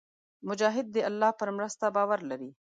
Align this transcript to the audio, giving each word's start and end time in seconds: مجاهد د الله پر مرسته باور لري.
مجاهد 0.47 0.85
د 0.91 0.97
الله 1.09 1.31
پر 1.39 1.49
مرسته 1.57 1.85
باور 1.95 2.19
لري. 2.29 2.51